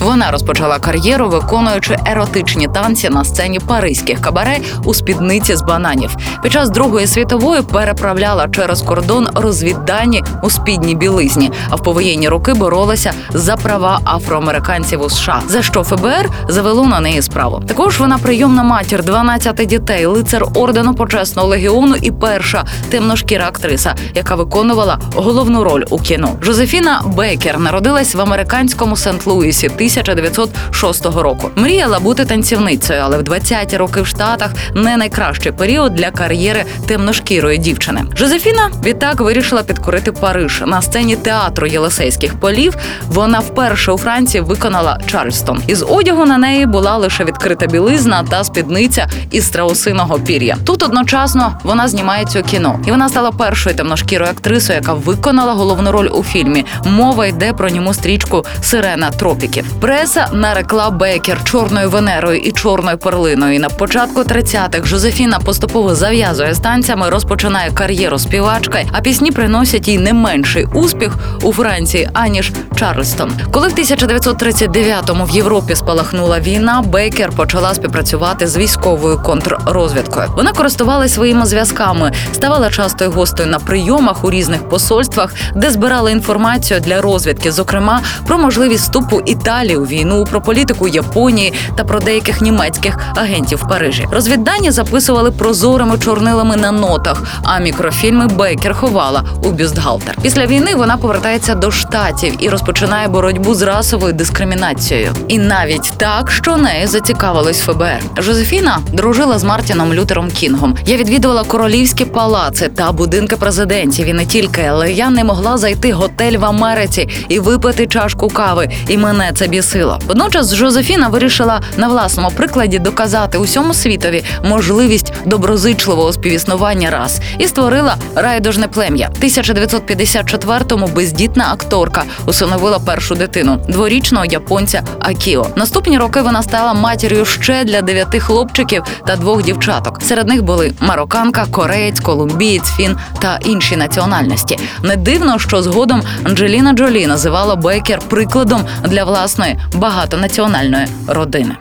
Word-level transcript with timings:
Вона 0.00 0.30
розпочала 0.30 0.78
кар'єру, 0.78 1.28
виконуючи 1.28 1.98
еротичні 2.06 2.68
танці 2.68 3.08
на 3.08 3.24
сцені 3.24 3.58
паризьких 3.58 4.20
кабаре 4.20 4.58
у 4.84 4.94
спідниці 4.94 5.56
з 5.56 5.62
бананів. 5.62 6.16
Під 6.42 6.52
час 6.52 6.70
Другої 6.70 7.06
світової 7.06 7.62
переправляла 7.62 8.48
через 8.48 8.82
кордон 8.82 9.28
розвіддані 9.34 10.22
у 10.42 10.50
спідній 10.50 10.94
білизні, 10.94 11.52
а 11.70 11.76
в 11.76 11.82
повоєнні 11.82 12.28
роки 12.28 12.54
боролася 12.54 13.12
за 13.30 13.56
права 13.56 14.00
афроамериканців 14.04 15.02
у 15.02 15.10
США, 15.10 15.42
за 15.48 15.62
що 15.62 15.82
ФБР 15.82 16.30
завело 16.48 16.86
на 16.86 17.00
неї 17.00 17.22
справу. 17.22 17.62
Також 17.68 18.00
вона 18.00 18.18
прийомна 18.18 18.62
матір 18.62 19.04
12 19.04 19.54
дітей, 19.54 20.06
лицар 20.06 20.44
ордену 20.54 20.94
почесного 20.94 21.48
легіону 21.48 21.94
і 22.02 22.10
перша 22.10 22.64
темношкіра 22.90 23.46
актриса, 23.48 23.94
яка 24.14 24.34
виконувала 24.34 24.98
головну 25.14 25.64
роль 25.64 25.84
у 25.90 25.98
кіно. 25.98 26.30
Жозефіна 26.42 27.02
Бейкер 27.06 27.58
народилась 27.58 28.14
в 28.14 28.20
американському 28.20 28.94
Сент-Луісі 28.94 29.70
1906 29.90 31.06
року. 31.06 31.50
Мріяла 31.56 32.00
бути 32.00 32.24
танцівницею, 32.24 33.00
але 33.04 33.18
в 33.18 33.22
20-ті 33.22 33.76
роки 33.76 34.00
в 34.00 34.06
Штатах 34.06 34.50
не 34.74 34.96
найкращий 34.96 35.52
період 35.52 35.94
для 35.94 36.10
кар'єри 36.10 36.64
темношкірої 36.86 37.58
дівчини. 37.58 38.02
Жозефіна 38.16 38.70
відтак 38.84 39.20
вирішила 39.20 39.62
підкорити 39.62 40.12
Париж 40.12 40.62
на 40.66 40.82
сцені 40.82 41.16
театру 41.16 41.66
Єлисейських 41.66 42.40
полів. 42.40 42.76
Вона 43.06 43.38
вперше 43.38 43.92
у 43.92 43.98
Франції 43.98 44.40
виконала 44.40 44.98
Чарльстон. 45.06 45.62
Із 45.66 45.82
одягу 45.82 46.26
на 46.26 46.38
неї 46.38 46.66
була 46.66 46.96
лише 46.96 47.24
відкрита 47.24 47.66
білизна 47.66 48.24
та 48.30 48.44
спідниця 48.44 49.08
із 49.30 49.46
страусиного 49.46 50.18
пір'я. 50.18 50.56
Тут 50.64 50.82
одночасно 50.82 51.58
вона 51.62 51.88
знімається 51.88 52.40
у 52.40 52.42
кіно, 52.42 52.80
і 52.86 52.90
вона 52.90 53.08
стала 53.08 53.30
першою 53.30 53.76
темношкірою 53.76 54.30
актрисою, 54.30 54.78
яка 54.78 54.94
виконала 54.94 55.52
головну 55.52 55.92
роль 55.92 56.08
у 56.12 56.22
фільмі. 56.22 56.64
Мова 56.84 57.26
йде 57.26 57.52
про 57.52 57.68
ньому 57.68 57.94
стрічку 57.94 58.44
Сирена 58.62 59.10
тропіків. 59.10 59.64
Преса 59.80 60.28
нарекла 60.32 60.90
Бекер 60.90 61.44
чорною 61.44 61.90
венерою 61.90 62.40
і 62.40 62.52
чорною 62.52 62.98
перлиною. 62.98 63.60
На 63.60 63.68
початку 63.68 64.20
30-х 64.20 64.88
Жозефіна 64.88 65.38
поступово 65.38 65.94
зав'язує 65.94 66.54
з 66.54 66.58
танцями, 66.58 67.10
розпочинає 67.10 67.70
кар'єру 67.70 68.18
співачки, 68.18 68.86
а 68.92 69.00
пісні 69.00 69.30
приносять 69.32 69.88
їй 69.88 69.98
не 69.98 70.12
менший 70.12 70.66
успіх 70.74 71.14
у 71.42 71.52
Франції 71.52 72.08
аніж 72.12 72.52
Чарльстон. 72.76 73.32
Коли 73.50 73.68
в 73.68 73.72
1939-му 73.72 75.24
в 75.24 75.30
Європі 75.30 75.76
спалахнула 75.76 76.40
війна, 76.40 76.82
Бейкер 76.86 77.30
почала 77.30 77.74
співпрацювати 77.74 78.46
з 78.46 78.56
військовою 78.56 79.22
контррозвідкою. 79.22 80.28
Вона 80.36 80.52
користувалася 80.52 81.14
своїми 81.14 81.46
зв'язками, 81.46 82.12
ставала 82.32 82.70
частою 82.70 83.10
гостею 83.10 83.48
на 83.48 83.58
прийомах 83.58 84.24
у 84.24 84.30
різних 84.30 84.68
посольствах, 84.68 85.34
де 85.54 85.70
збирала 85.70 86.10
інформацію 86.10 86.80
для 86.80 87.00
розвідки, 87.00 87.52
зокрема 87.52 88.00
про 88.26 88.38
можливість 88.38 88.82
вступу 88.82 89.20
Італії 89.20 89.69
у 89.76 89.86
війну, 89.86 90.24
про 90.30 90.40
політику 90.40 90.88
Японії 90.88 91.52
та 91.76 91.84
про 91.84 92.00
деяких 92.00 92.40
німецьких 92.40 92.98
агентів 93.14 93.58
в 93.58 93.68
Парижі. 93.68 94.06
Розвіддані 94.10 94.70
записували 94.70 95.30
прозорими 95.30 95.98
чорнилами 95.98 96.56
на 96.56 96.72
нотах, 96.72 97.22
а 97.42 97.58
мікрофільми 97.58 98.26
Бейкер 98.26 98.74
ховала 98.74 99.24
у 99.42 99.50
бюстгальтер. 99.50 100.16
Після 100.22 100.46
війни 100.46 100.74
вона 100.74 100.96
повертається 100.96 101.54
до 101.54 101.70
штатів 101.70 102.34
і 102.38 102.48
розпочинає 102.48 103.08
боротьбу 103.08 103.54
з 103.54 103.62
расовою 103.62 104.12
дискримінацією. 104.12 105.12
І 105.28 105.38
навіть 105.38 105.92
так, 105.96 106.30
що 106.30 106.56
нею 106.56 106.88
зацікавилось 106.88 107.60
ФБР. 107.60 108.00
Жозефіна 108.16 108.78
дружила 108.92 109.38
з 109.38 109.44
Мартіном 109.44 109.94
Лютером 109.94 110.30
Кінгом. 110.30 110.76
Я 110.86 110.96
відвідувала 110.96 111.44
королівські 111.44 112.04
палаци 112.04 112.68
та 112.68 112.92
будинки 112.92 113.36
президентів. 113.36 114.06
І 114.06 114.12
не 114.12 114.26
тільки, 114.26 114.62
але 114.62 114.92
я 114.92 115.10
не 115.10 115.24
могла 115.24 115.58
зайти 115.58 115.92
готель 115.92 116.38
в 116.38 116.44
Америці 116.44 117.08
і 117.28 117.38
випити 117.38 117.86
чашку 117.86 118.28
кави. 118.28 118.68
І 118.88 118.98
мене 118.98 119.32
це 119.34 119.48
бісило. 119.60 119.98
Водночас 120.06 120.54
Жозефіна 120.54 121.08
вирішила 121.08 121.60
на 121.76 121.88
власному 121.88 122.30
прикладі 122.36 122.78
доказати 122.78 123.38
усьому 123.38 123.74
світові 123.74 124.24
можливість 124.44 125.12
доброзичливого 125.26 126.12
співіснування 126.12 126.90
рас 126.90 127.20
і 127.38 127.48
створила 127.48 127.96
райдужне 128.14 128.68
плем'я. 128.68 129.10
1954-му 129.22 130.86
бездітна 130.86 131.48
акторка 131.52 132.04
усиновила 132.26 132.78
першу 132.78 133.14
дитину 133.14 133.60
дворічного 133.68 134.24
японця 134.24 134.82
Акіо. 135.00 135.46
Наступні 135.56 135.98
роки 135.98 136.20
вона 136.20 136.42
стала 136.42 136.74
матір'ю 136.74 137.24
ще 137.24 137.64
для 137.64 137.82
дев'яти 137.82 138.20
хлопчиків 138.20 138.82
та 139.06 139.16
двох 139.16 139.42
дівчаток. 139.42 140.02
Серед 140.02 140.28
них 140.28 140.42
були 140.42 140.72
марокканка, 140.80 141.46
кореєць, 141.50 142.00
колумбієць, 142.00 142.70
фін 142.76 142.96
та 143.18 143.38
інші 143.44 143.76
національності. 143.76 144.58
Не 144.82 144.96
дивно, 144.96 145.38
що 145.38 145.62
згодом 145.62 146.02
Анджеліна 146.24 146.72
Джолі 146.72 147.06
називала 147.06 147.56
Бекер 147.56 147.98
прикладом 147.98 148.64
для 148.84 149.04
власної 149.04 149.49
багатонаціональної 149.73 150.87
родини. 151.07 151.55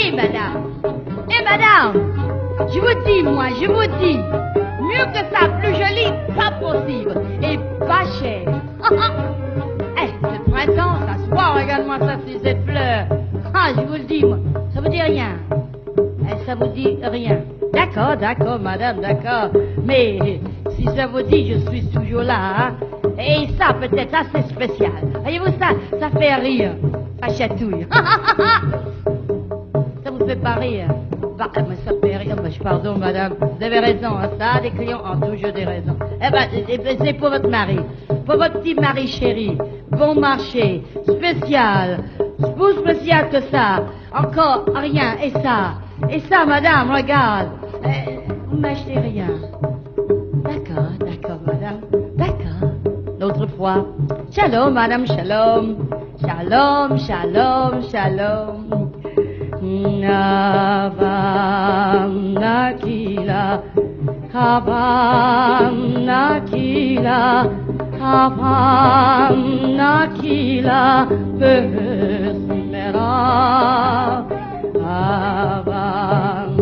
Eh 0.00 0.10
madame, 0.20 0.56
eh 1.34 1.42
madame, 1.50 1.90
je 2.72 2.78
vous 2.84 2.96
dis 3.06 3.22
moi, 3.36 3.46
je 3.60 3.66
vous 3.74 3.88
dis, 4.00 4.18
mieux 4.88 5.06
que 5.14 5.22
ça, 5.32 5.42
plus 5.58 5.74
joli, 5.82 6.06
pas 6.38 6.50
possible, 6.62 7.14
et 7.48 7.56
pas 7.90 8.04
cher. 8.18 8.42
eh, 10.02 10.08
c'est 10.20 10.34
le 10.36 10.40
printemps, 10.52 10.96
ça 11.06 11.14
se 11.22 11.26
voit, 11.34 11.50
regarde-moi 11.60 11.98
ça, 12.08 12.14
c'est 12.24 12.38
cette 12.46 12.62
fleur. 12.68 13.00
Ah, 13.58 13.68
je 13.76 13.82
vous 13.88 13.98
le 14.02 14.06
dis, 14.12 14.22
moi, 14.30 14.38
ça 14.72 14.78
vous 14.82 14.88
dit 14.96 15.04
rien. 15.12 15.32
Eh, 16.28 16.36
ça 16.46 16.52
vous 16.58 16.70
dit 16.78 16.92
rien. 17.16 17.38
D'accord, 17.78 18.14
d'accord, 18.24 18.58
madame, 18.70 18.98
d'accord. 19.06 19.48
Mais 19.88 20.04
si 20.74 20.84
ça 20.96 21.04
vous 21.12 21.22
dit, 21.32 21.42
je 21.52 21.56
suis 21.68 21.82
toujours 21.96 22.24
là. 22.32 22.38
hein. 22.58 22.70
Et 23.19 23.47
ça, 23.57 23.73
peut-être, 23.73 24.11
ça, 24.11 24.21
c'est 24.33 24.47
spécial. 24.49 24.91
Voyez-vous, 25.21 25.51
ça, 25.59 25.69
ça 25.99 26.09
fait 26.09 26.35
rire. 26.35 26.71
Ça 27.21 27.33
chatouille. 27.47 27.85
Ça 30.03 30.11
vous 30.11 30.25
fait 30.25 30.37
pas 30.37 30.53
rire 30.55 30.87
Bah, 31.37 31.49
mais 31.67 31.75
ça 31.85 31.91
fait 32.01 32.17
rire. 32.17 32.35
Pardon, 32.63 32.97
madame. 32.97 33.33
Vous 33.39 33.63
avez 33.63 33.79
raison. 33.79 34.07
hein, 34.17 34.29
Ça, 34.39 34.59
les 34.61 34.71
clients 34.71 35.01
ont 35.05 35.19
toujours 35.19 35.51
des 35.51 35.65
raisons. 35.65 35.97
Eh 36.21 36.31
ben, 36.31 36.47
c'est 37.03 37.13
pour 37.13 37.29
votre 37.29 37.49
mari. 37.49 37.77
Pour 38.25 38.37
votre 38.37 38.59
petit 38.61 38.75
mari 38.75 39.07
chéri. 39.07 39.57
Bon 39.91 40.15
marché. 40.15 40.81
Spécial. 41.07 41.99
Plus 42.55 42.73
spécial 42.79 43.29
que 43.29 43.41
ça. 43.51 43.83
Encore 44.17 44.65
rien. 44.75 45.15
Et 45.23 45.31
ça. 45.31 45.73
Et 46.09 46.19
ça, 46.21 46.45
madame, 46.45 46.91
regarde. 46.91 47.49
Eh, 47.83 48.19
vous 48.47 48.57
m'achetez 48.57 48.97
rien. 48.97 49.27
L'autre. 53.59 53.85
Shalom, 54.31 54.73
madame, 54.73 55.05
shalom. 55.05 55.89
Shalom, 56.21 56.97
shalom, 56.97 57.81
shalom. 57.91 58.69
Navam 59.99 61.33
Nakila, 62.39 63.61
Kavam 64.31 65.75
Nakila, 66.07 67.19
Kavam 67.99 69.39
Nakila, 69.75 70.81
Besmera, 71.39 73.13
Kavam 74.79 76.53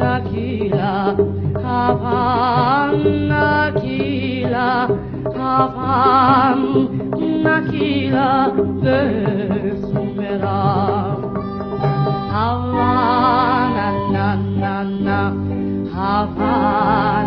Nakila, 0.00 0.94
Kavam 1.62 2.98
Nakila, 3.30 4.73
Kavam 5.54 6.62
Nakila, 7.46 8.50
Besmera. 8.82 10.62
Havana 12.34 13.88
na 14.14 14.28
na 14.60 14.76
na 15.06 15.20
Havana 15.94 17.23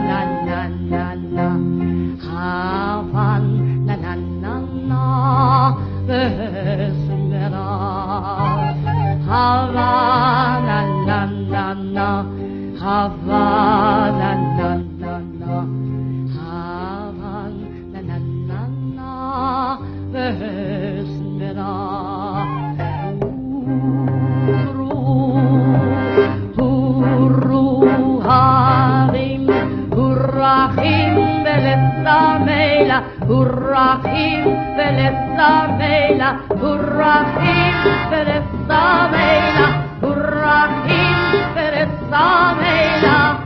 لسه 32.01 32.37
ميلة 32.37 33.03
والرحيم 33.29 34.43
في 34.75 34.85
لسه 34.97 35.67
ميلة 35.77 36.29
والرحيم 36.61 37.83
في 38.09 38.19
لسه 38.23 39.07
ميلة 39.07 39.67
والرحيم 40.03 41.17
في 41.53 41.65
لسه 41.75 42.53
ميلة 42.53 43.39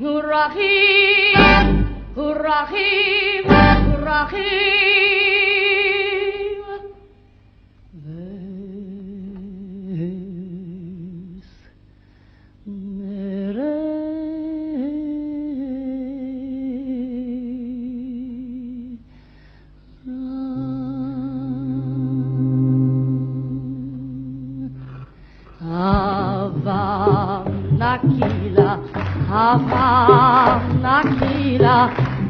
والرحيم 0.00 1.38
والرحيم 2.16 3.44
والرحيم 3.98 4.58
بس 11.38 11.48
Havana 26.38 27.98
Kila, 27.98 28.70
Havana 29.28 30.96
Kila, 31.18 31.76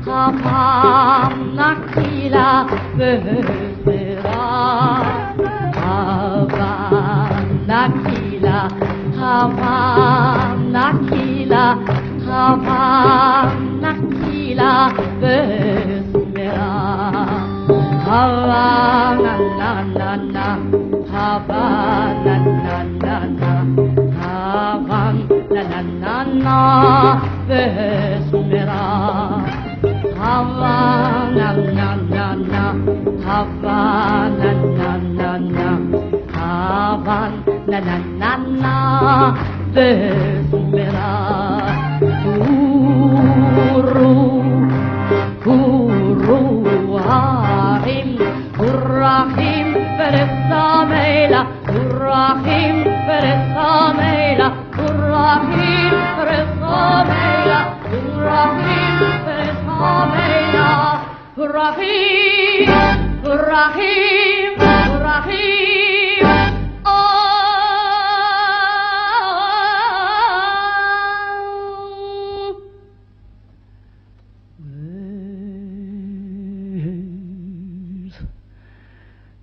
Havana 0.06 1.68
Kila, 1.92 2.48
Böhra. 2.96 4.46
Havana 5.76 7.82
Kila, 8.00 8.58
Havana 9.20 10.86
Kila, 11.10 11.64
Havana 12.28 13.92
Kila, 14.08 14.72
Böhra. 15.20 16.72
Havana, 18.08 19.34
na, 19.58 19.70
na, 19.98 20.10
na, 20.32 20.46
Havana. 21.12 22.07
Havana, 26.48 27.20
Vesmera. 27.48 28.84
Havana, 30.20 31.48
na, 31.76 31.88
na, 32.12 32.26
na, 32.52 32.64
Havana, 33.24 34.50
na, 34.78 34.90
na, 35.18 35.30
na, 35.56 35.68
Havana, 36.32 37.30
na, 37.68 37.78
na, 37.88 37.96
na, 38.20 38.32
na, 38.62 38.76
Vesmera. 39.74 41.12
Kuru, 43.84 44.14
kuru, 45.44 46.40
harim, 47.08 48.10
hurrahim, 48.58 49.68
Peresa 49.98 50.64
Meila, 50.90 51.42
hurrahim, 51.68 52.76
Peresa 53.06 53.70
Meila, 54.00 54.48
hurrahim. 54.76 55.57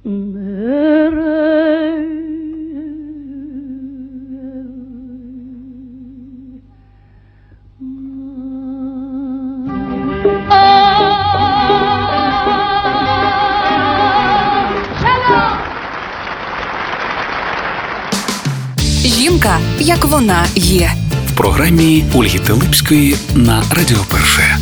Mm-hmm. 0.06 0.55
Як 19.86 20.06
вона 20.06 20.46
є. 20.56 20.92
В 21.28 21.38
програмі 21.38 22.06
Ольги 22.14 22.40
Телипської 22.40 23.16
на 23.36 23.64
Радіо 23.72 23.98
Перше. 24.12 24.58